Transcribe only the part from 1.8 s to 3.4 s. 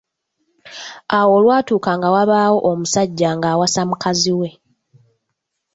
nga wabaawo omusajja